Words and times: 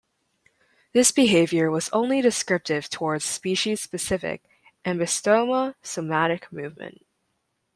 This 0.93 1.11
behavior 1.11 1.69
was 1.69 1.87
only 1.89 2.21
descriptive 2.21 2.89
towards 2.89 3.23
species-specific 3.23 4.41
Ambystoma 4.83 5.75
somatic 5.83 6.51
movement. 6.51 7.05